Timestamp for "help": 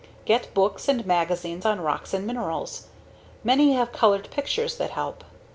4.89-5.23